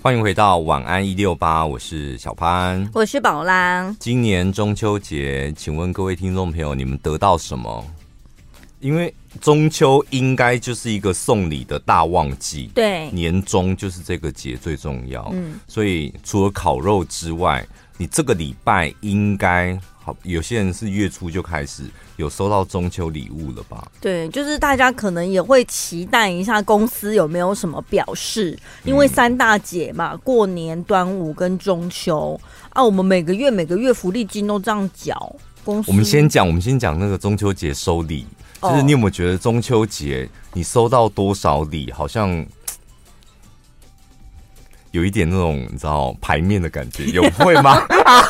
[0.00, 3.92] 欢迎回到晚安一六八，我是小潘，我是宝拉。
[3.98, 7.84] 今年中秋节，请问各位听众朋友，你们得到什么？
[8.78, 15.28] 因为中秋应该就是一个送礼的大旺季，对，年终就是这个节最重要。
[15.32, 19.76] 嗯，所以除了烤肉之外，你这个礼拜应该。
[20.22, 21.84] 有些人是月初就开始
[22.16, 23.86] 有收到中秋礼物了吧？
[24.00, 32.40] 对，就是大家可能也会期待一下公司有没有什么表示，因为三大节嘛，过年、端午跟中秋
[32.70, 35.36] 啊，我们每个月每个月福利金都这样缴。
[35.64, 38.26] 公司，我们先讲，我们先讲那个中秋节收礼，
[38.62, 42.46] 就是你有没有觉得中秋节你收到多少礼，好像？
[44.92, 47.78] 有一点那种你知道牌面的感觉，有会吗？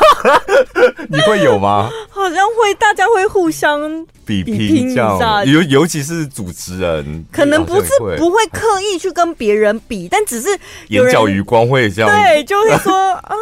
[1.09, 1.91] 你会有吗？
[2.11, 10.49] 好像会，大家会互相比拼一下，尤尤其是主持人，可能不是不会刻意去跟别人比，但只是
[10.89, 13.35] 眼角余光会这样，对，就会说 啊，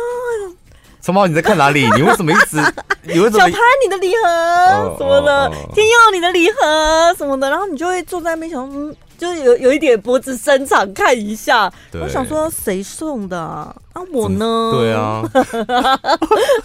[1.02, 1.88] 陈宝你在看哪里？
[1.96, 2.56] 你为什么一直？
[3.02, 3.38] 你为什么？
[3.38, 3.54] 小潘
[3.84, 8.94] 你的礼盒什么的，天佑你的礼盒什么的，然后你就会坐在那边想，嗯。
[9.18, 13.74] 就是有有一点脖子伸长看一下，我想说谁送的啊？
[13.92, 14.70] 啊我呢？
[14.72, 15.22] 对啊，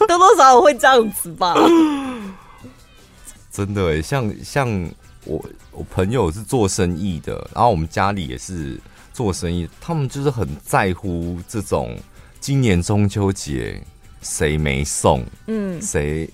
[0.08, 1.56] 多多少少会这样子吧。
[3.52, 4.90] 真的哎，像像
[5.26, 8.80] 我我朋友是做生意的，然后我们家里也是
[9.14, 11.98] 做生意，他们就是很在乎这种
[12.40, 13.82] 今年中秋节
[14.22, 16.30] 谁没送，嗯，谁，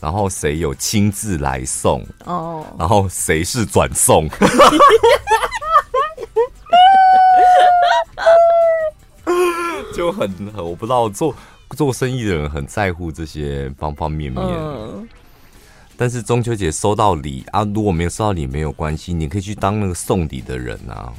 [0.00, 4.28] 然后谁有亲自来送哦，然后谁是转送。
[9.96, 11.34] 就很很，我不知道做
[11.70, 14.44] 做生意的人很在乎这些方方面面。
[14.44, 15.08] 嗯、
[15.96, 21.12] 但是中秋节收到礼啊，如果没有收到礼没有关系，你可以去当那个送礼的人啊。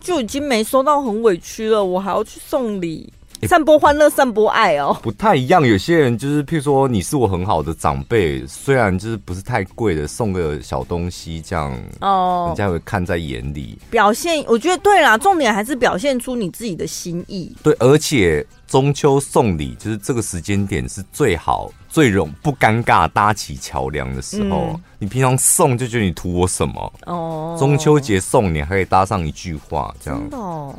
[0.00, 3.12] 就已经没收到，很委屈了，我还要去送礼。
[3.48, 5.66] 散播欢乐，散播爱哦，不太一样。
[5.66, 13.76] 有些人就是，譬如说，你是我很好的长辈，虽然就是不是太贵的，送个小东西这样，哦，人家会看在眼里。
[13.90, 17.54] 表现，我觉得对啦，重点还是表现出你自己的心意。
[17.64, 24.68] 对，而且中秋送礼，就是这个时间点是最好、最容不尴尬搭起桥梁的时候。
[24.72, 26.92] 嗯、你平常送就觉得你图我什么？
[27.06, 30.20] 哦，中秋节送你还可以搭上一句话，这样。
[30.20, 30.74] 真的哦。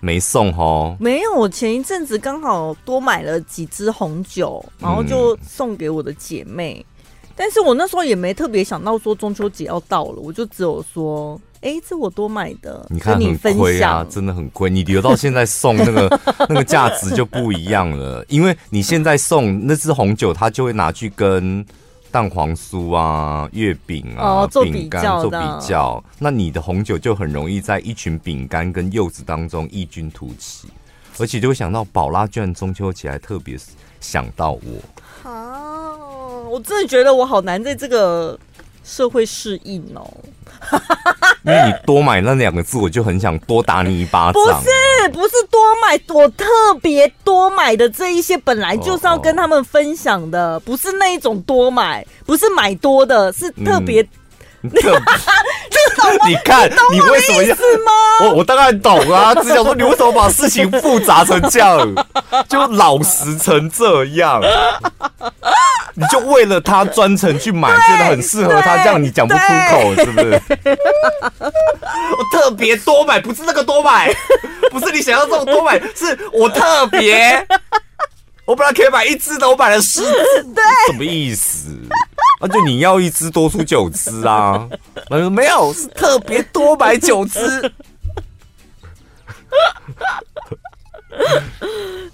[0.00, 1.34] 没送哦，没有。
[1.34, 6.84] 我前一阵子刚好多买了几支红酒，然后就送给我的姐妹。
[6.84, 14.68] 嗯、但是我那时候也没特别想到说中秋节要到了，我就只有说，哎、欸，这我多买的，你看很亏啊，真的很亏。
[14.70, 21.64] 你留到 现在送那个那个价值就不一样了，因为你现在送那支红酒，他就会拿去跟。
[22.12, 30.68] 蛋黄酥啊，月饼啊，饼干、哦、做比较，那你的红酒就很容易在一群饼干跟柚子当中异军突起，
[31.18, 33.56] 而且就会想到宝拉居然中秋节还特别
[34.00, 35.96] 想到我啊！
[36.48, 38.38] 我真的觉得我好难在这个
[38.82, 40.12] 社会适应哦。
[41.44, 44.32] 因为你多买那两个字，我就很想多打你一巴掌。
[44.32, 44.68] 不是，
[45.08, 46.44] 不是多买，我特
[46.82, 54.06] 别多买的这一些，本来就是要跟他们分享的，不是那一种多买，不是买多的，是特别。
[54.62, 57.56] 你看，你为什么要？
[58.22, 61.94] 我我当然懂啊，只想说你为什么把事情复杂成这样，
[62.48, 64.40] 就老实成这样。
[65.94, 69.40] 你就为了他专程去买，觉得很适合他，这样你讲不出
[69.70, 70.42] 口，是不是？
[71.40, 74.14] 我特别多买，不是那个多买，
[74.70, 77.46] 不是你想要这种多买，是我特别。
[78.46, 80.12] 我本来可以买一只的，我买了十支，
[80.54, 81.68] 对，什么意思？
[82.40, 84.66] 那、啊、就你要一只多出九只啊？
[85.10, 87.38] 我 说没有，是特别多买九只。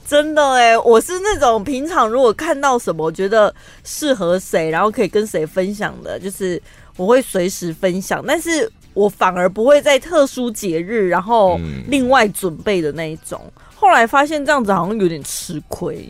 [0.07, 3.55] 真的哎，我是那种平常如果看到什么我觉得
[3.85, 6.61] 适合谁，然后可以跟谁分享的，就是
[6.97, 8.25] 我会随时分享。
[8.27, 13.41] 但是我反而不会在特殊节日，然后另外准备的那一种。
[13.75, 16.09] 后来发现这样子好像有点吃亏，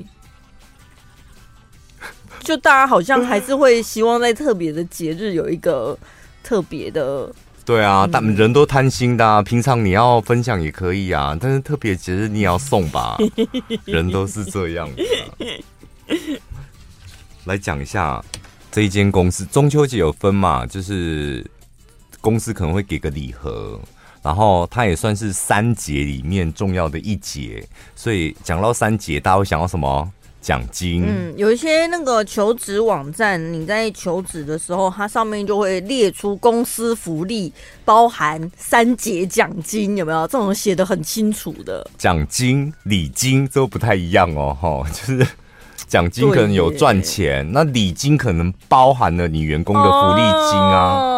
[2.41, 5.99] 就大家好像还是会希望在特别的节日有一个
[6.43, 7.33] 特别的。
[7.65, 9.43] 对啊，但人都贪心的啊。
[9.43, 13.19] 平常你要分享也可以啊，但是特别节日你也要送吧。
[13.85, 16.15] 人都是这样的啊。
[17.45, 18.25] 来讲一下
[18.71, 20.65] 这一间公司，中秋节有分嘛？
[20.65, 21.45] 就是
[22.21, 23.81] 公司可能会给个礼盒，
[24.23, 27.67] 然后它也算是三节里面重要的一节。
[27.97, 30.13] 所以讲到三节，大家会想到什么？
[30.47, 31.03] 奖金。
[31.05, 37.53] 嗯，有一些那个求职网站，你在求职的时候，它上面就会列出公司福利，
[37.85, 40.25] 包含三节奖金，有没有？
[40.29, 41.85] 这种写的很清楚的。
[41.99, 45.27] 奖金、礼金都不太一样哦，哈， 就是。
[45.89, 50.99] 奖金可能有赚钱，那礼金可能包含了你员工的福利金啊。
[50.99, 51.16] Oh.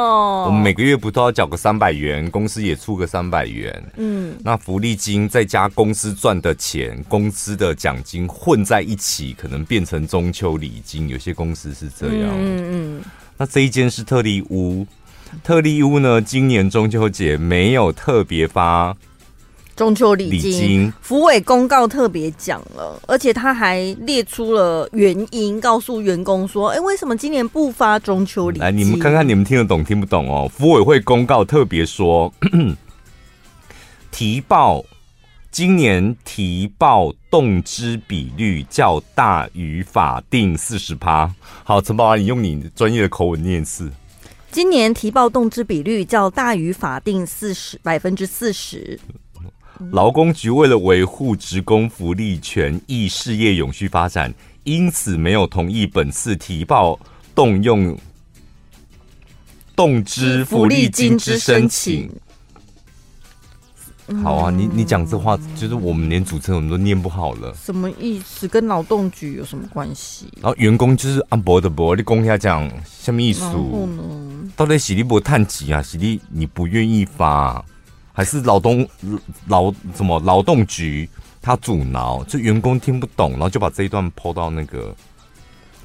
[0.49, 3.93] 我们每个月不都要缴个三百元，公司也出个三百元。
[3.99, 11.07] 嗯，那福利金再加公司赚的钱，公司的奖金混在一起，可能变成中秋礼金。
[11.11, 12.31] 有些公司是这样。
[12.33, 13.03] 嗯嗯。
[13.37, 14.87] 那这一间是特例屋，
[15.45, 18.97] 特例屋呢，今年中秋节没有特别发。
[19.79, 30.51] 中秋礼金，福委公告特别讲了，而且他还列出了原因，告诉员工说：“哎、欸，为什么今年不发中秋礼金？”来，你们看看，你们听得懂听不懂哦？
[30.53, 32.35] 福委会公告特别说，
[34.11, 34.85] 提报
[35.53, 41.33] 今年提报动支比率较大于法定四十趴。
[41.63, 43.89] 好，陈宝安，你用你专业的口吻念一次：
[44.51, 48.99] 今年提报动支比率较大于法定四十百分之四十。
[49.91, 54.33] 劳工局为了维护职工福利权益、事业永续发展，
[54.65, 56.99] 因此没有同意本次提报
[57.35, 57.97] 动用
[59.77, 62.11] 动支福利金之申请。
[64.23, 67.55] 好啊，你你讲这话，就是我们连主持人我们都念不好了。
[67.55, 68.49] 什么意思？
[68.49, 70.27] 跟劳动局有什么关系？
[70.41, 73.45] 然后员工就是按博的博，你公下讲什么意思？
[74.57, 75.83] 到底是你不探级啊？
[75.83, 77.63] 是你你不愿意发？
[78.19, 78.85] 还是劳动
[79.47, 81.09] 劳什么劳动局
[81.41, 84.93] 他阻挠，就员工听不懂，然后就把这一段 po 到那个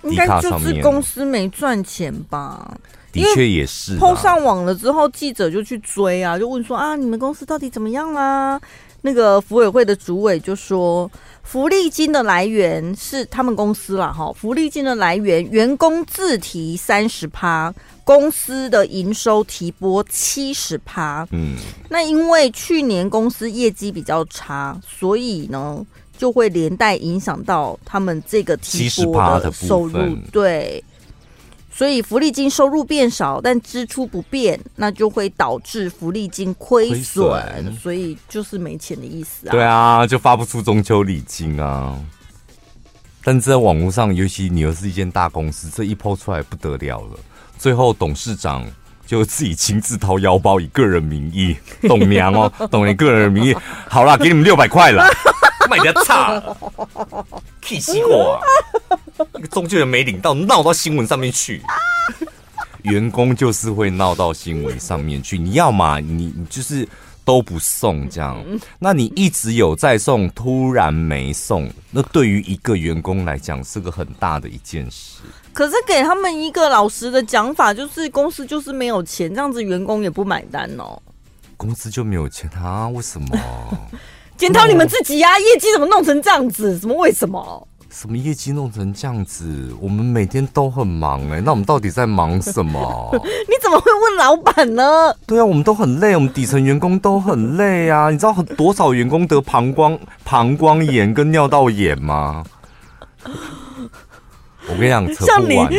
[0.01, 2.75] 应该就是公司没赚钱吧？
[3.11, 8.59] 的确也是 po 上网了之后，记者就去追啊，就问说啊，你们公司到底怎么样啦？
[9.03, 11.11] 那个福委会的主委就说。
[11.45, 17.71] 福利金的来源是他们公司啦，哈，福利金的来源，员工自提三十趴，
[18.05, 21.27] 公司的营收提拨七十趴。
[21.31, 21.57] 嗯，
[21.89, 25.85] 那因为去年公司业绩比较差，所以呢，
[26.17, 29.99] 就会连带影响到他们这个提拨的收入，
[30.31, 30.81] 对。
[31.75, 39.51] 所以福利金收入变少，但支出不变，那就会导致福利金亏损，所以就是没钱的意思啊。
[39.51, 41.99] 对啊，就发不出中秋礼金啊。
[43.23, 47.19] 但在网络上，尤其你又是一间大公司，这一抛出来不得了了。
[47.57, 48.63] 最后董事长
[49.07, 51.55] 就自己亲自掏腰包，以个人名义，
[51.87, 53.55] 董娘哦，董娘个人名义，
[53.87, 55.03] 好啦，给你们六百块了。
[55.69, 56.43] 卖的差，
[57.63, 58.39] 气死我！
[59.17, 61.61] 那个中介人没领到，闹到新闻上面去。
[62.83, 65.37] 员工就是会闹到新闻上面去。
[65.37, 66.87] 你要嘛，你你就是
[67.23, 68.43] 都不送这样。
[68.77, 75.21] 那你一直有在送，突然没送，那对于一个员工来讲是个很大的一件事。
[75.53, 81.01] 可是给他们一个老实的讲法，就是公司就是没有钱，这样子员工也不买单哦。
[81.55, 82.89] 公司就没有钱啊？
[82.89, 83.37] 为什么？
[84.35, 86.77] 检讨你们自己呀、啊，业绩怎么弄成这样子？
[86.79, 87.65] 什么为什么？
[87.93, 89.71] 什么业绩弄成这样子？
[89.79, 93.09] 我们每天都很忙哎、欸，那我们到底在忙什么？
[93.13, 95.15] 你怎么会问老板呢？
[95.27, 98.09] 对啊，我们都很累，我们底层员工都很累啊。
[98.09, 102.43] 你知道很多少员工得膀胱 膀胱炎跟尿道炎吗？
[103.23, 105.77] 我跟你讲，扯不完的，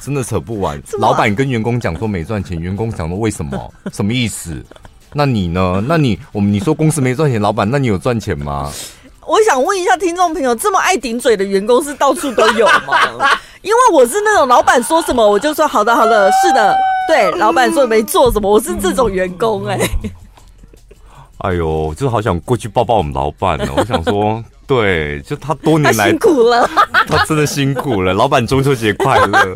[0.00, 0.80] 真的扯不完。
[0.98, 3.74] 老板跟员工讲说没赚钱，员工讲说为什么？
[3.92, 4.64] 什么意思？
[5.12, 5.82] 那你呢？
[5.88, 8.70] 那你我们你说公司没赚钱，老板，那你有赚钱吗？
[9.30, 13.30] 我想问一下听众朋友，这么爱顶嘴的员工是到处都有吗？
[13.62, 19.90] 因为我是那种老板说什么我就说好的好的，是的，对，老板说没做什么，我是这种员工哎、欸。
[21.48, 23.68] 哎呦，就是好想过去抱抱我们老板呢。
[23.76, 26.68] 我想说，对，就他多年来辛苦了，
[27.06, 28.12] 他真的辛苦了。
[28.12, 29.54] 老板中秋节快乐。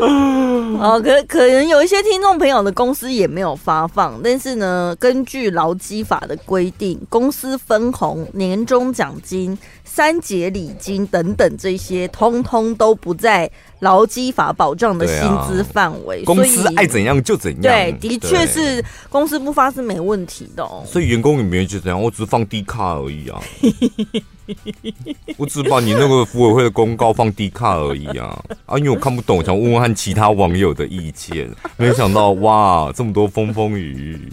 [0.80, 16.24] 哦，可可能有一些听众朋友的公司也没有发放，但是呢，根据劳基法的规定，公司分红、年终奖金、三节礼金等等这些，通通都不在劳基法保障的薪资范围。
[16.24, 17.62] 公司爱怎样就怎样。
[17.62, 20.82] 对，的确是公司不发是没问题的哦。
[20.86, 23.40] 所以员工也没有就怎样，我只是放低卡而已啊。
[25.36, 28.78] 我只把你那个服委会的公告放低卡而已啊啊！
[28.78, 31.50] 因为我看不懂，想问问看其他网友的意见。
[31.76, 34.32] 没想到哇，这么多风风雨雨。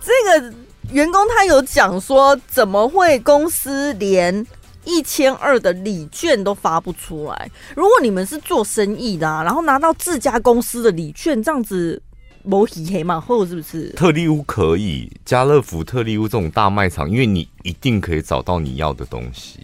[0.00, 0.54] 这个
[0.92, 4.46] 员工他有讲说，怎么会公司连
[4.84, 7.50] 一千二的礼券都发不出来？
[7.76, 12.02] 如果你们是做生意的啊，然后拿到自家公司的礼券，这样子
[12.42, 13.90] 某喜黑嘛，或者是不是？
[13.90, 19.60] 特利屋可以，家乐福、特利屋这种大卖场，因为你一定可以找到你要的东西。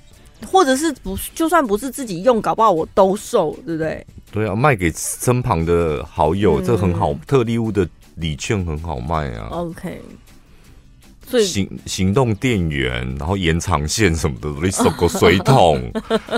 [0.47, 4.07] 或者是不，就算不是自己用，搞不好我兜售，对不对？
[4.31, 7.15] 对啊，卖给身旁的好友，嗯、这很好。
[7.27, 9.49] 特利屋的礼券很好卖啊。
[9.51, 10.03] OK。
[11.45, 15.91] 行行动电源，然后延长线什么的，你手个水桶，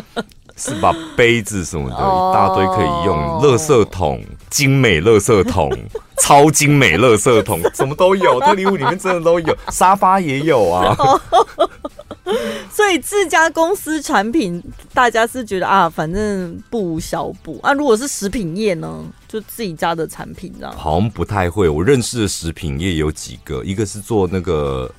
[0.57, 3.17] 是把杯子什么的，一大堆可以用。
[3.43, 5.71] 垃圾桶，精美垃圾桶，
[6.21, 8.41] 超精美垃圾桶，什么都有。
[8.41, 10.97] 这礼物里面真的都有，沙发也有啊。
[12.71, 17.73] 所以自家公司产品，大家是觉得啊，反正不无小补啊。
[17.73, 20.75] 如果是食品业呢，就自己家的产品这样。
[20.77, 21.69] 好像不太会。
[21.69, 24.91] 我认识的食品业有几个，一个是做那个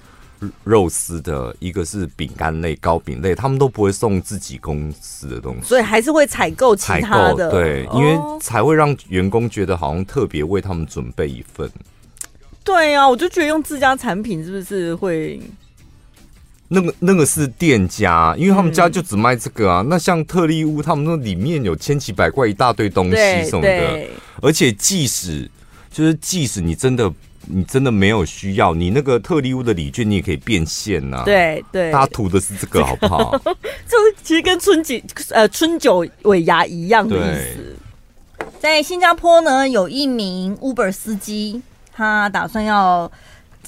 [0.63, 7.51] 肉丝的，一个是饼干类、糕饼类，他们都不会送自己公司的东西，所以还是会采购其他的。
[7.51, 11.69] 对，因为才会让员工觉得好像特别为他们准备一份。
[12.63, 15.39] 对呀、啊，我就觉得用自家产品是不是会？
[16.71, 19.81] 那个那个是店家，因为他们家就只卖这个啊。
[19.81, 23.15] 嗯、那像特利屋，他们那里面有千奇百怪一大堆东西
[23.49, 24.07] 什么的，
[24.39, 25.49] 而且即使
[25.91, 27.11] 就是即使你真的
[27.47, 31.23] 你真的没有需要，你那个特利屋的礼券你也可以变现呐、啊。
[31.25, 33.35] 对对，大家图的是这个好不好？
[33.43, 33.49] 就
[34.05, 37.75] 是其实跟春节呃春酒尾牙一样的意思。
[38.59, 43.11] 在新加坡呢，有一名 Uber 司机，他打算要。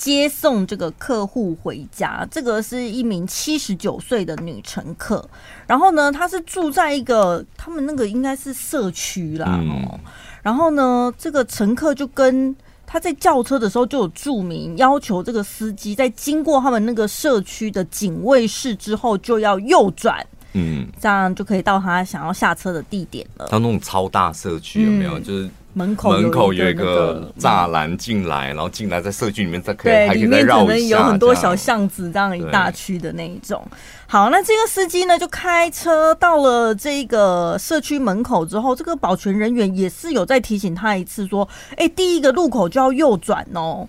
[0.01, 5.23] 接送这个客户回家，这个是一名七十九岁的女乘客。
[5.67, 9.59] 然后呢，她是住在一个他们那个应该是社区啦。
[9.69, 9.99] 哦，
[10.41, 12.55] 然后呢，这个乘客就跟
[12.87, 23.47] 他在叫车的时候就有注明要求，这个司机在经过他们那个社区的警卫室之后就要右转，嗯，这样就可以到他想要下车的地点了。
[23.51, 25.19] 他那种超大社区有没有？
[25.19, 25.47] 就是。
[25.73, 33.65] 门口门口有一个栅栏进来，然后进来在社区里面再可以对，还可以里面可能有很多小巷巷子，这样一大区的那一种。
[34.07, 41.47] 好，那这个司机呢就开车到了这个社区门口之后，这个保全人员也是有再提醒他一次，说
[41.77, 43.87] ：“哎，第一个路口就要右转哦。”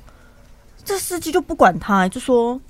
[0.84, 2.60] 这司机就不管他，就说：“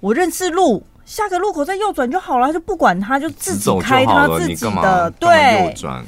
[0.00, 6.04] 我认识路，下个路口再右转就好了。”就不管他，就自己开他自己的对右转。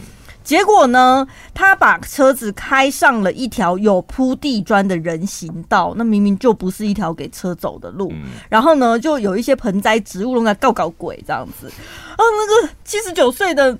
[0.50, 8.10] 结果呢，他把车子开上了一条有铺地砖的人行道，那明明就不是一条给车走的路。
[8.10, 11.68] 嗯、然后呢，就有一些盆栽植物，弄来搞搞鬼这样子。
[11.68, 13.78] 啊，那个七十九岁的，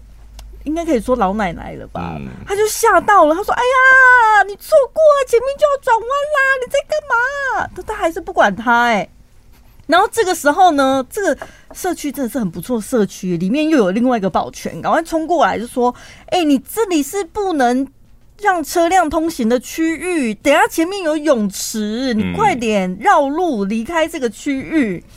[0.62, 2.14] 应该可以说老奶奶了吧？
[2.20, 9.10] 嗯、他就吓到了，他说：“哎呀，你错过了，前面就要转弯啦，你在干嘛？”他他还是不管他哎、欸。
[9.90, 11.36] 然后这个时候呢，这个
[11.74, 15.92] 社区真的是很不错，社区里面又有另外一个保全，赶快冲过来就说
[16.30, 17.86] ：“哎、欸，你这里是不能
[18.40, 25.02] 让车辆通行的区域，等下前面有泳池，你快点绕路离开这个区域。
[25.04, 25.10] 嗯”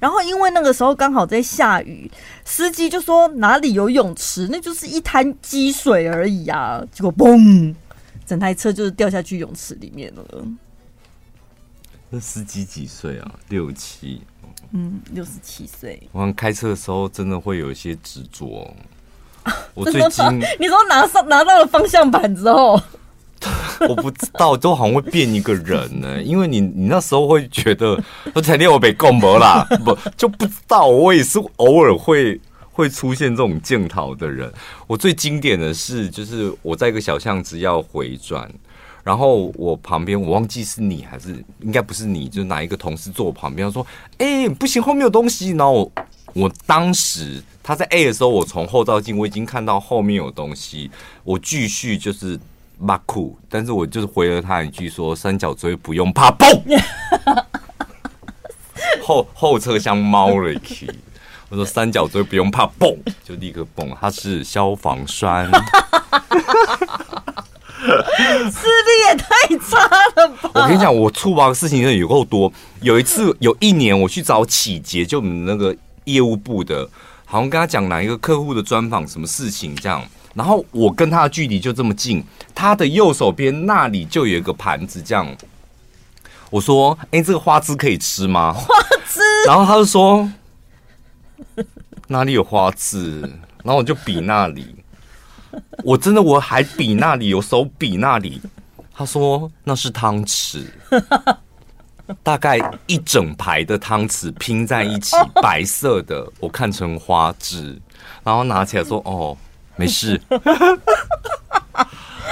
[0.00, 2.10] 然后因为那个时候刚好在下雨，
[2.44, 4.48] 司机就说：“哪里有泳池？
[4.50, 7.74] 那就是一滩积水而已啊！”结果嘣，
[8.24, 10.24] 整台车就是掉下去泳池里面了。
[12.10, 13.32] 那 司机几岁啊？
[13.48, 14.20] 六七，
[14.72, 16.02] 嗯，六十七岁。
[16.12, 18.74] 我开车的时候真的会有一些执着。
[19.74, 20.24] 我最近
[20.58, 22.78] 你说拿上拿到了方向盘之后，
[23.88, 26.22] 我不知道，都好像会变一个人呢。
[26.22, 27.98] 因为你你那时候会觉得
[28.34, 30.86] 我才练我被拱没啦，不就不知道。
[30.86, 32.38] 我也是偶尔会
[32.70, 34.52] 会出现这种检讨的人。
[34.86, 38.50] 我最经典的是，就是我在一个小巷子要回转。
[39.02, 43.86] 然后我旁边，我忘记是你还是应该不是你，就哪一个同事坐我旁边，他说
[44.18, 45.92] ：“哎，不行，后面有东西。”然后我，
[46.34, 50.90] 我当时他在 A 的时候，我从后照镜我已经看到后面有东西，
[51.24, 52.38] 我继续就是
[52.78, 56.48] 骂酷，但是我就是回了他一句说：“三角锥不用怕，蹦！”
[59.02, 60.90] 后后车厢猫了一去，
[61.48, 65.50] 我说：“三角锥不用怕，蹦！”就立刻蹦，它是消防栓。
[67.82, 68.89] 视力也太
[70.54, 72.52] 我跟你讲，我触发的事情真的有够多。
[72.80, 75.74] 有一次，有一年我去找启杰，就我们那个
[76.04, 76.88] 业务部的，
[77.24, 80.02] 好像跟他讲哪一个客户的专访，什么事情这样。
[80.34, 82.24] 然后我跟他的距离就这么近，
[82.54, 85.26] 他的右手边那里就有一个盘子，这样。
[86.50, 88.74] 我说：“哎、这个花枝可以吃吗？”花
[89.08, 89.20] 枝。
[89.46, 90.28] 然后他就说
[92.08, 93.20] ：“哪里有花枝？”
[93.62, 94.74] 然后我就比那里。
[95.84, 98.40] 我真的我还比那里有手比那里，
[99.00, 100.62] 他说那是汤匙，
[102.22, 107.80] 大概一整排的汤匙拼在一起， 白色的，我看成花枝，
[108.22, 109.34] 然后拿起来说哦，
[109.76, 110.20] 没事。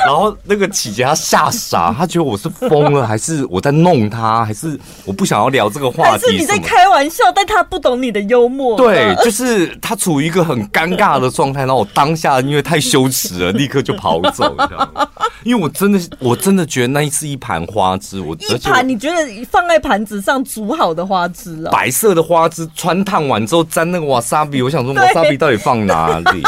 [0.07, 6.11] 然后那个琪姐她吓傻，她觉得我是疯了，还是我在弄她，还是我不想要聊这个话题？
[6.11, 7.25] 还是你在开玩笑？
[7.35, 8.77] 但她不懂你的幽默。
[8.77, 15.08] 对，就是她处于一个很尴尬的状态，然后我当下因为太羞耻了，立刻就跑走，这样。
[15.45, 21.71] 因为我真的，我真的觉得那是一盘花枝，我一盘你觉得放在盘子上煮好的花枝啊？
[21.71, 26.43] 白色的花枝穿烫完之后沾那个瓦萨比，我想说瓦萨比到底放哪里？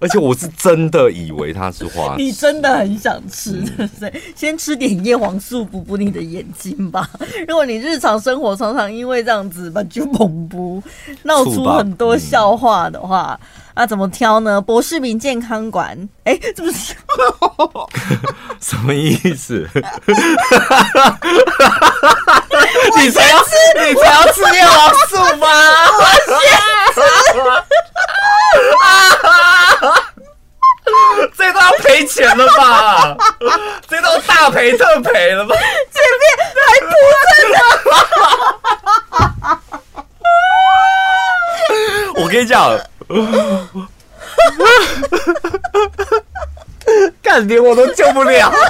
[0.00, 4.12] 而且我是真的以为它是花，你真的很想吃，对不对？
[4.34, 7.08] 先吃点叶黄素补补你的眼睛吧。
[7.46, 10.82] 如果你日常生活常常因为这样子把就猛不
[11.22, 13.38] 闹出很多笑话的话，
[13.74, 14.60] 那怎么挑呢？
[14.60, 16.94] 博士民健康馆，哎，这不是
[18.60, 19.66] 什么意思？
[22.96, 23.50] 你才要吃，
[23.86, 25.46] 你才要吃叶黄素吗？
[25.98, 26.36] 我先
[26.94, 27.00] 吃。
[31.36, 33.16] 这都要赔钱了吧？
[33.88, 35.56] 这都大赔特赔了吧？
[35.56, 36.22] 前面
[36.66, 36.92] 还不
[37.30, 37.56] 真的。
[42.22, 42.78] 我跟你讲，
[47.22, 48.52] 干连我都救不了。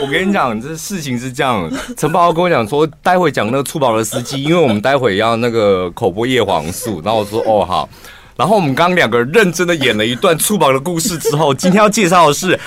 [0.00, 1.70] 我跟你讲，这事情是这样。
[1.96, 7.00] 陈宝跟我讲说，待会讲那个醋宝的司机，因为我们待会要那个口播叶黄素。
[7.04, 7.88] 然后我说哦好。
[8.36, 12.58] 然后我们刚两个人认真的演了一段醋宝的故事之后，今天要介绍的是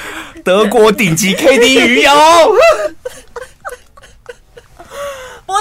[0.44, 2.12] 德国顶级 K D 鱼油。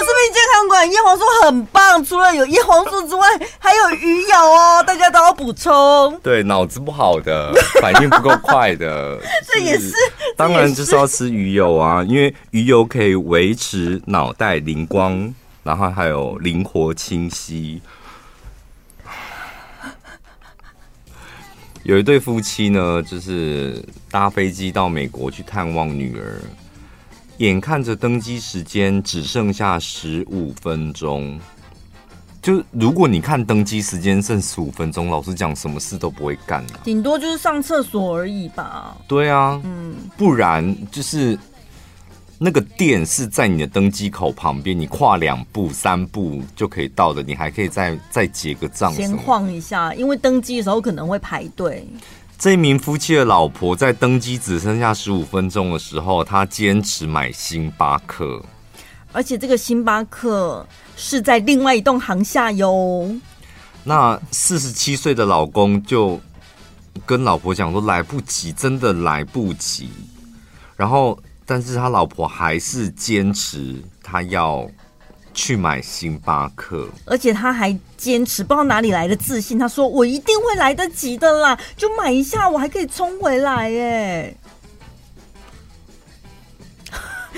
[0.01, 3.27] 博士民健康馆叶黄素很棒，除了有叶黄素之外，
[3.59, 6.19] 还有鱼油哦，大家都要补充。
[6.23, 9.93] 对，脑子不好的， 反应不够快的， 这也是，
[10.35, 15.31] 当然就是要吃鱼油啊，因为鱼油可以维持脑袋灵光，
[15.61, 17.79] 然后还有灵活清晰。
[21.83, 26.41] 有一对夫妻呢，就是搭飞机到美国去探望女儿。
[27.47, 31.39] 眼看着登机时间只剩下十五分钟，
[32.39, 38.95] 就如果你看登机时间剩十五分钟，老实讲，什么事都不会干了，顶多就是上厕所而已吧。
[39.07, 41.35] 对啊，嗯，不然就是
[42.37, 51.87] 那个店是在你的登机口旁边，你跨两步三步就可以到的，你还可以再再结个账，先晃一下，因为登机的时候可能会排队。
[52.41, 58.43] 这名夫妻的老婆在登机只剩下十五分钟的时候，他坚持买星巴克，
[59.11, 60.65] 而且这个星巴克
[60.97, 63.07] 是在另外一栋航厦哟。
[63.83, 66.19] 那四十七岁的老公就
[67.05, 69.91] 跟老婆讲说：“来不及，真的来不及。”
[70.75, 74.67] 然后，但是他老婆还是坚持他要。
[75.33, 79.57] 去买星巴克，而且他还坚持，不知道哪里来的自信。
[79.57, 84.35] 他说：“我一定会来得及的啦，就买一下，我还可以冲回来。”耶。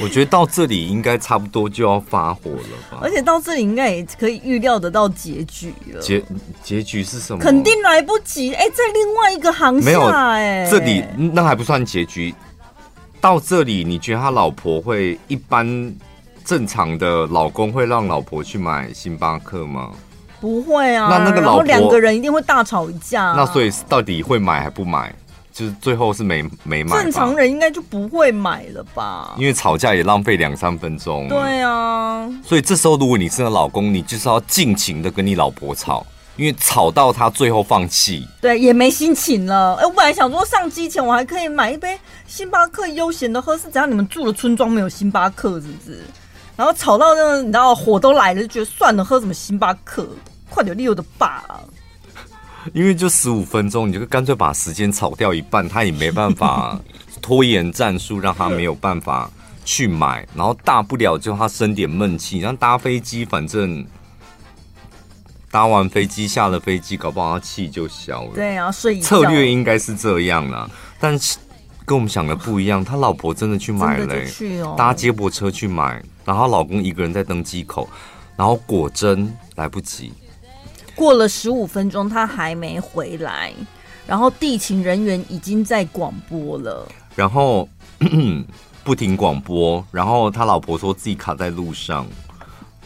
[0.01, 2.97] 我觉得到这里应该差不多就要发火了吧？
[2.99, 6.01] 而且到这里应该也可以预料得到结局了。
[6.01, 6.23] 结
[6.63, 7.39] 结局是什么？
[7.39, 8.55] 肯定来不及。
[8.55, 12.33] 哎，在另外一个航厦，哎，这里那还不算结局。
[13.21, 15.95] 到这里，你觉得他老婆会一般？
[16.45, 19.91] 正常的老公会让老婆去买星巴克吗？
[20.41, 21.07] 不会啊。
[21.09, 23.33] 那那个老婆两个人一定会大吵一架啊。
[23.37, 25.13] 那所以到底会买还不买？
[25.53, 26.97] 就是最后是没没买。
[26.97, 29.35] 正常人应该就不会买了吧？
[29.37, 31.29] 因为吵架也浪费两三分钟。
[31.29, 32.27] 对啊。
[32.43, 36.03] 所以这时候如果你是个老公，你就是要尽情的跟你老婆吵，
[36.37, 38.27] 因为吵到他最后放弃。
[38.41, 39.75] 对，也没心情了。
[39.75, 43.85] 哎，我本来想说上机前我还可以买一杯星巴克悠闲的喝，是只要？
[43.85, 46.03] 你们住的村庄没有星巴克是不是？
[46.55, 50.07] 然后吵到那个，你知道火都来了，就觉得算了，喝什么星巴克，
[50.49, 51.43] 快点溜的吧。
[52.73, 56.79] 因为就十五分钟，你就干脆把时间炒掉一半，他也没办法
[57.21, 59.29] 拖延战术，让他没有办法
[59.65, 60.25] 去买。
[60.33, 63.85] 然后大不了就他生点闷气，然后搭飞机，反正
[65.51, 68.31] 搭完飞机下了飞机，搞不好他气就消了。
[68.35, 69.07] 对啊，睡一觉。
[69.07, 71.37] 策略应该是这样啦，但是
[71.85, 74.15] 跟我们想的不一样，他老婆真的去买了，
[74.77, 76.01] 搭接驳车去买。
[76.25, 77.89] 然后老公一个人在登机口，
[78.37, 80.13] 然后果真来不及。
[80.95, 83.51] 过了十五分钟，他还没回来，
[84.07, 87.67] 然后地勤人员已经在广播了，然后
[88.85, 92.07] 不停广播，然后他老婆说自己卡在路上，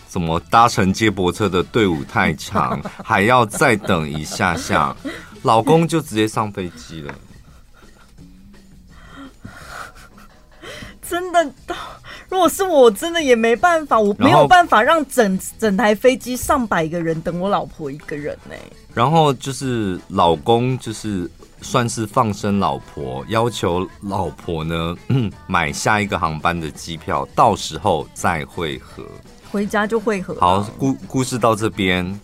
[0.07, 4.95] 怎么搭乘接驳车的队伍太长，还要再等一下下，
[5.43, 7.13] 老公就直接上飞机了。
[11.09, 11.53] 真的，
[12.29, 18.61] 如果是我，真的也没办法，我没有办法让整整台飞机上百个人等我老婆一个人呢、欸。
[18.93, 21.29] 然后就是老公，就是
[21.61, 29.03] 算是放生老婆，要求老婆呢，嗯， 买下一个航班的机票，到时候再会合。
[29.51, 30.35] 回家就会合。
[30.39, 32.19] 好，故故事到这边。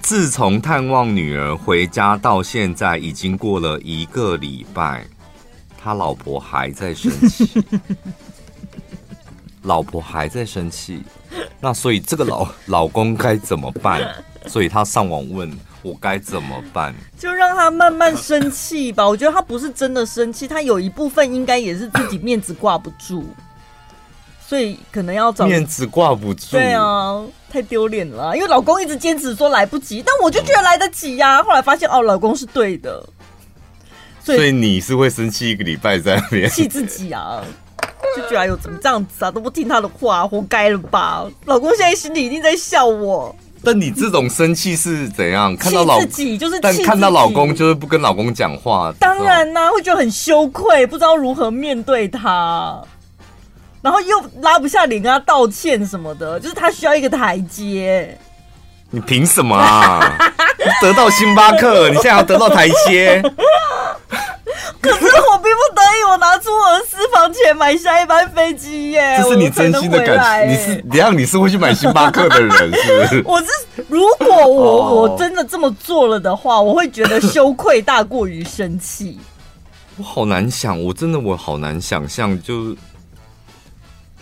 [0.00, 5.04] 自从探望女儿回家到现在，已经过了一个礼拜，
[5.80, 7.64] 他老婆还在生气，
[9.62, 11.02] 老婆还在生气，
[11.60, 14.02] 那所以这个老 老公该怎么办？
[14.46, 15.50] 所以他上网问
[15.82, 16.94] 我该怎么办？
[17.18, 19.06] 就让他慢慢生气吧。
[19.06, 23.24] 我觉得他不是真的生气，他有一部分应该也是自己面子挂不住。
[24.40, 28.34] 所以可能要找面子挂不住，对啊，太丢脸了。
[28.34, 31.42] 因为老公一直坚持说来不及，但我就觉得来得及呀、啊。
[31.42, 33.06] 后来发现哦，老公是对的，
[34.36, 37.42] 所以，你是会生气一个礼拜在那边气自己啊，
[38.16, 41.24] 就觉得哎呦怎么这样子啊，都不听他的话，活该了吧？
[41.46, 43.34] 老公现在心里一定在笑我。
[43.64, 45.56] 但你这种生气是怎样？
[45.56, 48.94] 看到老自己就是，但看到老公就是不跟老公讲话。
[49.00, 52.80] 当然啦、啊，会觉得很羞愧，不知道如何面对他。
[53.82, 58.16] 然后又拉不下脸跟他道歉什么的，就是他需要一个台阶。
[58.90, 60.16] 你凭什么啊？
[60.80, 63.20] 得到星巴克，你现在要得到台阶？
[64.82, 69.18] 可是我逼不得已，我拿出我的私房钱买下一班飞机耶。
[69.20, 70.52] 这是你真心的感情。
[70.52, 71.16] 你是怎样？
[71.16, 73.22] 你是会去买星巴克的人，是不是？
[73.26, 73.48] 我是，
[73.88, 79.18] 如果我我真的这么做了的话，我会觉得羞愧大过于生气。
[79.96, 82.76] 我好难想，我真的我好难想象，就。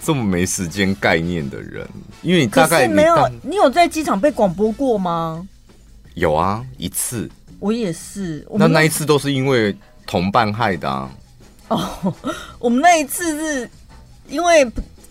[0.05, 1.85] 这么没时间概念的人，
[2.23, 5.45] 因为你大概没有，你有在机场被广播过吗？
[6.14, 7.29] 有啊，一次。
[7.59, 8.47] 我也是。
[8.53, 11.11] 那那一次都是因为同伴害的啊。
[11.69, 12.14] 哦，
[12.59, 13.71] 我们那一次是
[14.29, 14.64] 因为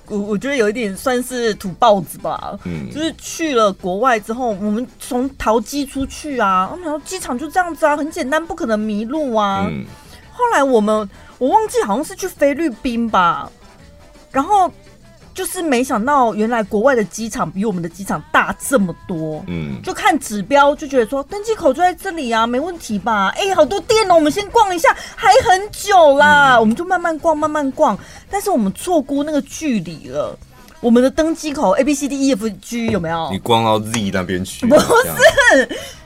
[0.08, 2.58] 我我觉得有一点算是土包子吧。
[2.64, 2.90] 嗯。
[2.92, 9.68] 就是去了国外之后，我们从桃机出去啊，然后机场就这样子啊，很简单，不可能迷路啊。
[9.70, 9.84] 嗯。
[10.32, 13.52] 后来我们我忘记好像是去菲律宾吧，
[14.32, 14.72] 然后。
[15.36, 19.44] 就是没想到，原来国外的机场比我们的机场大这么多。
[19.48, 23.28] 嗯，就看指标就觉得说登机口就在这里啊，没问题吧？
[23.36, 26.56] 哎、欸，好多店哦，我们先逛一下，还很久啦。
[26.56, 27.96] 嗯、我们就慢慢逛，慢慢逛。
[28.32, 30.36] 但是我们错估那个距离了。
[30.80, 33.30] 我们的登机口 A B C D E F G 有没有？
[33.32, 34.66] 你逛到 Z 那边去？
[34.68, 34.86] 不是，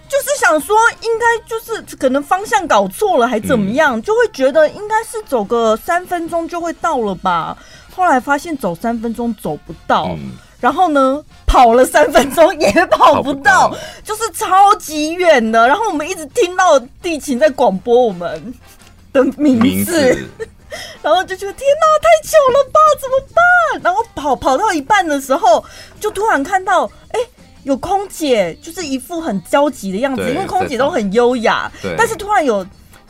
[0.10, 4.00] 就是想说应该就是可能方向搞错了，还怎么样？
[4.00, 7.56] 嗯、就会觉得应该是走个三分钟就会到了吧。
[8.00, 10.32] 后来发现走三分钟走不到，嗯、
[10.62, 15.68] 然后呢，跑了三分钟也跑不到，不就是超级远的。
[15.68, 18.54] 然后我们一直听到地勤在广播我们
[19.12, 19.94] 的名字，
[21.04, 23.82] 然后就觉得天哪，太久了吧，怎么办？
[23.84, 25.62] 然后跑跑到一半的时候，
[26.00, 27.20] 就突然看到，哎，
[27.64, 32.66] 有空姐，就是一副很焦急的样子，因为空姐都很优雅，但是突然有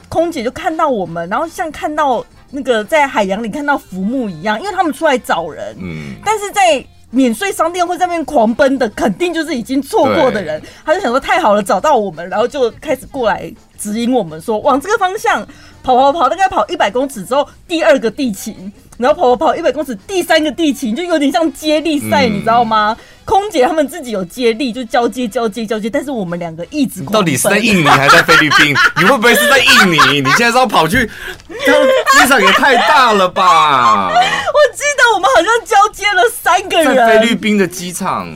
[0.10, 2.26] 空姐就看到我们，然后像看到。
[2.52, 10.62] 那个在海洋里看到浮木一样，因为他们出来找人，嗯，但是在免税商店会在那边狂奔的，肯定就是已经错过的人。
[10.86, 15.48] 他就想说太好了，找到我们，然后就开始过来指引我们说往这个方向
[15.96, 22.96] 跑跑跑，大概跑一百公尺之后，第二个地勤，然后跑跑跑一百公尺，第三个地勤，就有点像接力赛，嗯、你知道吗？
[23.26, 28.76] 空姐他们自己有接力，就交接交接交接，但是我们两个一直到底是在印尼还是在菲律宾？
[28.98, 30.22] 你会不会是在印尼？
[30.22, 31.08] 你现在是要跑去？
[31.48, 34.10] 机场也太大了吧！
[34.10, 36.96] 我记得我们好像交接了三个人。
[36.96, 38.28] 在菲律宾的机场，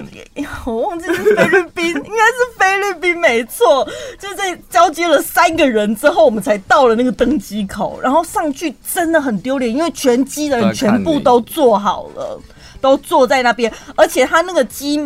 [0.66, 3.88] 我忘记是菲律宾，应该是菲律宾没错。
[4.20, 12.42] 就在交接了三个人之后，我们才到了那个登机口，然后上去真的很丢脸，因为全机的人全部都坐好了。
[12.84, 15.00] 都坐在那边，而且他那个机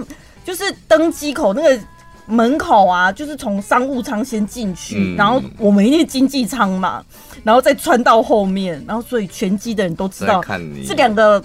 [0.43, 1.79] 就是登机口那个
[2.25, 7.05] 门口啊，就是从商务舱先进去，嗯、然后我们一定经济舱嘛，
[7.43, 10.43] 然后再穿到后面，然后所以全机的人都知道
[10.87, 11.39] 这两个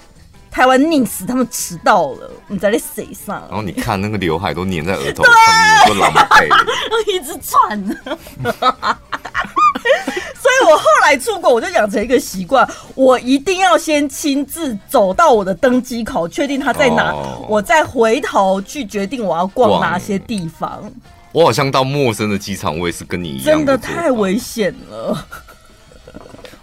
[0.50, 3.42] 台湾 NEEDS 他们迟到了，你在那谁上？
[3.50, 6.48] 然后你看那个刘海都粘在额头上面，都狼狈，
[7.12, 9.02] 一直喘。
[10.70, 20.90] 我后来出国，我就养成一个习惯，我一定要先亲自走到我的登机口，确定他在哪，哦、我再回头去决定我要逛哪些地方。
[21.32, 25.26] 我好像到陌生的机场，我也是跟你一样，真的太危险了。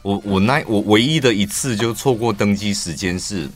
[0.01, 3.49] 我我那我唯一的一次就错过登机时间是，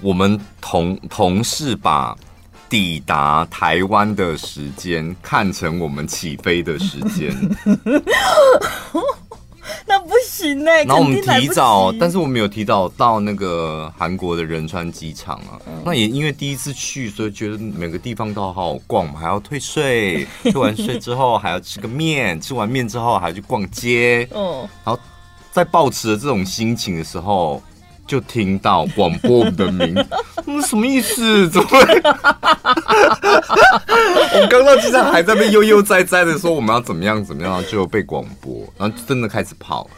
[0.00, 2.16] 我们同同事把。
[2.70, 7.30] 抵达台湾的时间看成我们起飞的时间，
[9.84, 10.84] 那不行行呢、欸。
[10.84, 15.60] 然后我们提早，但是我们有提早到那个韩国的仁川机场啊。
[15.66, 24.26] 嗯、那也因为第一次去，所以觉得每个地方都好好逛，我们还要退税， 退完税之后还要吃个面，吃完面之后还要去逛街。
[24.32, 24.98] 哦，然后
[25.52, 27.62] 在抱持着这种心情的时候。
[28.10, 30.04] 就听到广播的名字，
[30.46, 31.48] 嗯，什么意思？
[31.48, 31.78] 怎么会？
[34.34, 39.88] 我刚到机场还在被悠悠哉哉的说我们要怎么样怎么样，就被广播，然后真的开始跑。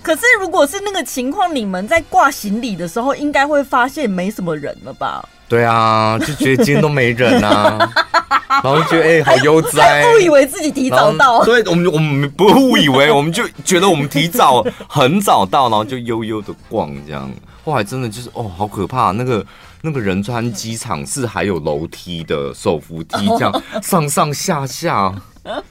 [0.00, 5.22] 可是如果是那个情况，你们在挂行李的时候，应该会发现没什么人了吧？
[5.46, 7.78] 对啊，就觉得今天都没人啊，
[8.48, 11.44] 然后就觉得哎、欸，好悠哉，误以为自己提早到。
[11.44, 17.30] 对，我们我们不误以为，我们就觉得我们提早很早到，然后就悠悠的逛这样。
[17.68, 19.10] 后来真的就是哦，好可怕！
[19.10, 19.44] 那个
[19.82, 25.14] 那个仁川机场是还有楼梯的手扶梯，这样 上上下下，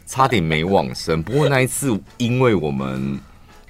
[0.05, 1.23] 差点没往生。
[1.23, 3.19] 不过那一次，因为我们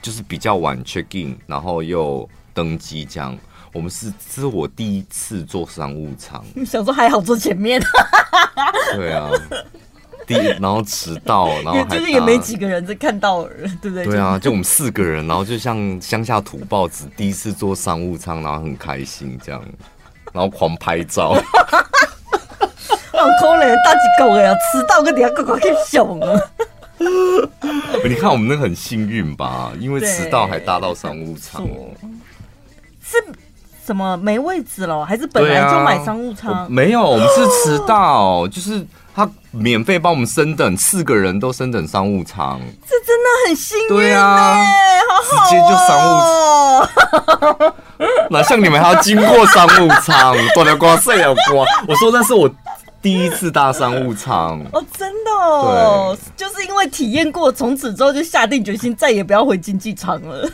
[0.02, 3.38] 就是比较晚 check in，然后又登机，这样
[3.72, 6.44] 我们是这是我第一次坐商务舱。
[6.68, 7.82] 想说还好坐前面，
[8.94, 9.30] 对啊。
[10.28, 13.44] 第， 然后迟到，然后还就是也没几个人在看到，
[13.82, 14.06] 对不对？
[14.06, 19.64] 对啊，就我们四个人，然后就像乡下土包子，第一次坐商务舱，然后很开心这样，
[20.34, 21.34] 然后狂拍照。
[23.12, 26.40] 好 可怜，大几狗呀，迟到个点，个个更凶啊！
[28.04, 29.72] 你看我们那很幸运吧？
[29.80, 31.90] 因为迟到还搭到商务舱哦。
[33.04, 33.18] 是
[33.88, 35.04] 什么没位置了？
[35.04, 36.70] 还是本来就买商务舱？
[36.70, 38.86] 没有，我们是迟到， 就是。
[39.16, 43.88] 他免费帮我们升等，四个人都升等商务舱，这真的很幸运。
[43.88, 44.60] 对啊，
[45.10, 46.14] 好好哦、直接就商务
[47.58, 47.74] 舱，
[48.30, 51.66] 哪像你们还要经过商务舱，多了瓜碎了瓜。
[51.88, 52.48] 我说那是我
[53.02, 60.48] 第一次搭商务舱哦，真的哦，就是因为体验过，从此之后就下定决心再也不要回经济舱了。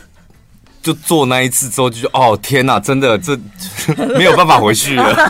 [0.84, 3.34] 就做那一次之后就，就哦天哪，真的这
[4.18, 5.16] 没有办法回去了。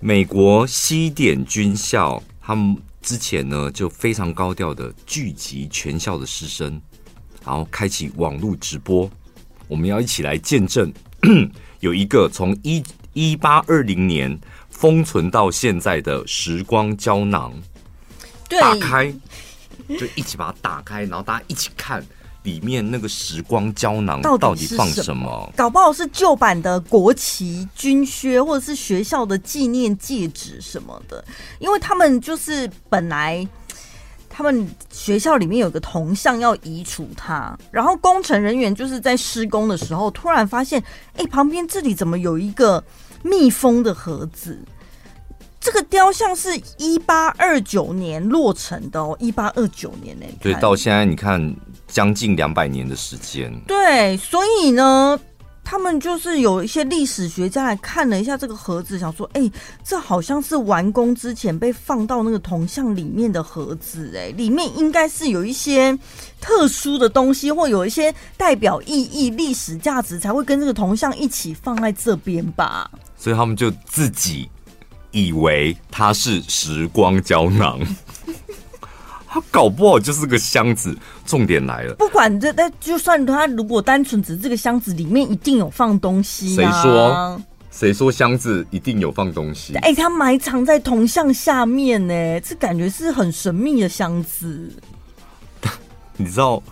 [0.00, 6.80] 美国西点军校，他们之前呢就非常高调的聚集全校的师生，
[7.44, 9.10] 然后开启网络直播。
[9.68, 10.90] 我们要一起来见证，
[11.80, 14.38] 有一个从一一八二零年
[14.70, 17.52] 封存到现在的时光胶囊，
[18.48, 19.12] 对打开，
[19.88, 22.04] 就一起把它打开，然后大家一起看。
[22.42, 25.52] 里面那个时光胶囊到底放什么？
[25.56, 31.24] 搞不好是旧版的国旗、军靴，或者是学校的纪念戒指什么的。
[31.58, 33.44] 因为他们就是本来
[34.28, 40.80] 他们学校里面有个铜像要移除它，然后工程人员就是在施工的时候突然发现，
[41.14, 42.80] 哎、欸，旁边这里怎么有一个
[43.24, 44.56] 密封的盒子？
[45.66, 46.48] 这个雕像是
[46.78, 50.24] 一八二九年落成的哦，一八二九年呢。
[50.40, 51.54] 对，到现在你看。
[51.88, 55.18] 将近两百年的时间，对，所以呢，
[55.62, 59.48] 他们就是有一些历史学家来看了一下这个盒子，想说，哎，
[59.84, 65.96] 这好像是完工之前被放到那个铜像里面的盒子，哎，里面应该是有一些
[66.40, 72.90] 特殊的东西，或有一些代表意义、历史价值，才会跟这个铜像一起放在这边吧。
[73.16, 74.50] 所以他们就自己
[75.16, 77.80] 以为它是时光胶囊。
[79.26, 81.94] 它搞不好就是个箱子，重点来了。
[81.94, 87.40] 不管这，那就算它如果单纯只是这个箱子里面一定有放东西，谁说？
[87.70, 89.74] 谁说箱子一定有放东西？
[89.76, 94.72] 哎、欸，他埋藏在铜像下面呢，这感觉是很神秘的箱子。
[96.16, 96.62] 你知道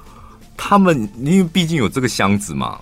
[0.56, 2.80] 他们，因为毕竟有这个箱子嘛，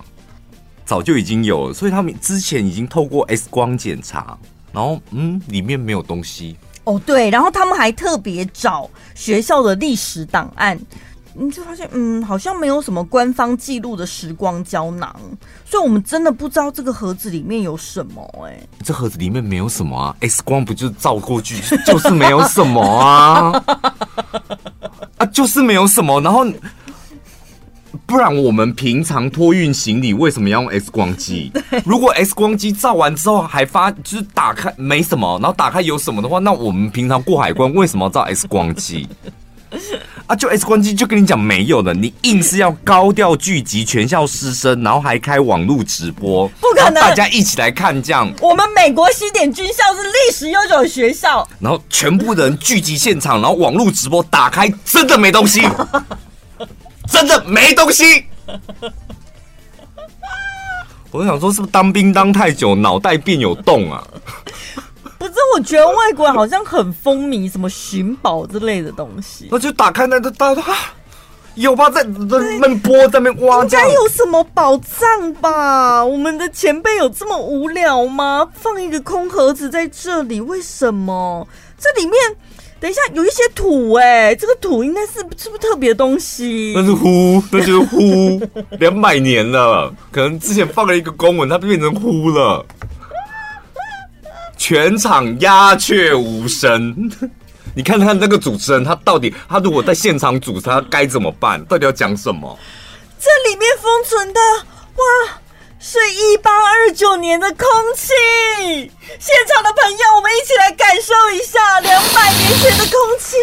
[0.85, 4.37] 早就已经有了，所以他们之前已经透过 X 光检查，
[4.73, 6.57] 然后嗯，里面没有东西。
[6.83, 10.77] 哦，对，然后他们还特别找学校的历史档案，
[11.33, 15.15] 你就发现，嗯，好像没有什么官方记录的时光胶囊，
[15.63, 18.21] 所以我们真的不知道这个盒子里面有什么。
[18.45, 21.55] 哎，这盒子里面没有什么啊，X 光不就是照过去
[21.87, 23.63] 就是没有什么啊，
[25.17, 26.45] 啊，就是没有什么，然后。
[28.05, 31.51] 不然我们平常托运行李为什么要用 X 光机？
[31.85, 39.07] 如果 X 光机照完之后还发就是打开没什么，然后打开有什么的话，那我们平常过海关为什么要照 X 光机？
[40.27, 48.31] 啊，就 X 光机就跟你讲没有的，你硬是要高调聚集全校师生，然后还开网络直播，不可能，大家一起来看这样。
[48.39, 55.61] 我们美国西点军校是历史悠久的学校，然后全部人聚集现场，然后网络直播打开，真的没东西。
[57.07, 58.25] 真的没东西，
[61.11, 64.03] 我想说，是不是当兵当太久，脑袋变有洞啊？
[65.19, 69.47] 不是，我觉得外国人好像很风靡什么寻宝之类的东西。
[69.51, 70.93] 那就打开那个大，啊，
[71.55, 76.03] 有吧，在那边播，在那边挖，应该有什么宝藏吧？
[76.03, 78.49] 我们的前辈有这么无聊吗？
[78.53, 81.47] 放一个空盒子在这里，为什么？
[81.79, 82.19] 这里面
[82.83, 86.73] 等一下有一些土哎、欸，这个土应该是是不是特别东西？
[86.75, 88.41] 那是呼，那就是呼，
[88.77, 92.65] 两百年了，可能之前放了一个公文，它变成呼了，
[94.57, 97.09] 全场鸦雀无声。
[97.73, 101.63] 你看看那个主持人，他到底他如果在现场主持，他该怎么办？
[101.63, 102.59] 到底要讲什么？
[103.17, 104.41] 这里面封存的
[104.97, 105.03] 哇，
[105.85, 108.13] 是一八二九年的空气。
[109.19, 113.35] 现场的朋友，我们一起来感受一下两百年前的空气。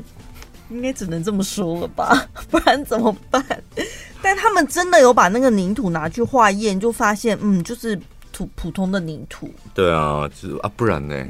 [0.70, 3.44] 应该只能这么说了吧， 不然怎么办？
[4.22, 8.00] 但他们真的有把那个泥土拿去化验，就发现，嗯，就是。
[8.30, 11.26] 土普通的泥土，对啊，就是啊，不然呢？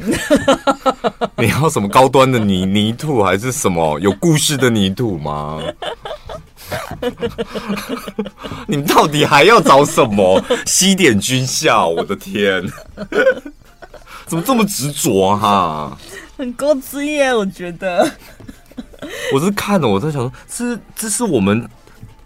[1.39, 5.59] 你要什么高端的泥泥土，还是什么有故事的泥土吗？
[8.67, 11.89] 你们到底还要找什么西点军校？
[11.89, 12.63] 我的天，
[14.27, 15.97] 怎么这么执着哈？
[16.37, 18.11] 很高职业，我觉得。
[19.33, 21.69] 我是看了，我在想说，这这是我们。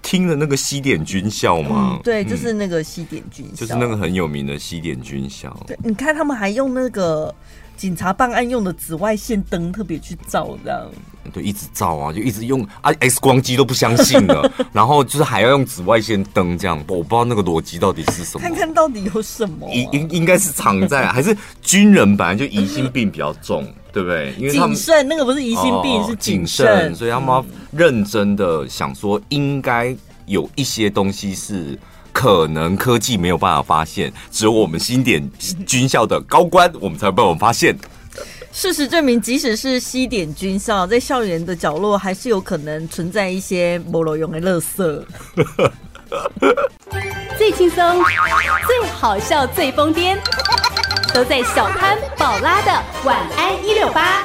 [0.05, 1.93] 听的那个西点军校吗？
[1.93, 5.57] 嗯、对，就是那个西点军校，就是那个很有名的西点军校。
[5.65, 7.33] 对，你看他们还用那个
[7.83, 10.89] 警察办案用的紫外线灯特别去照，这样。
[11.33, 18.41] 对，一直照啊，就一直用啊，X 光机都不相信了， 然后就是还要用紫外线灯这样，我不知道那个逻辑到底是什么。
[18.41, 19.75] 看看到底有什么、啊？
[19.75, 24.33] 应应应该是藏在，还是军人本来就疑心病比较重，对不对？
[24.39, 29.93] 因为他们谨慎，那个不是疑心病，哦、是谨慎，所以他们要认真的想说，应该
[30.27, 31.77] 有一些东西是
[32.13, 35.29] 可能科技没有办法发现，只有我们新点
[35.67, 37.77] 军校的高官，我们才会被我们发现。
[38.53, 45.05] 事实证明，即使是西点军校，在校园的角落，还是有可能存在一些没路用的垃圾。
[47.39, 48.05] 最轻松、
[48.67, 50.19] 最好笑、最疯癫，
[51.15, 54.23] 都在小潘宝拉的晚安一六八。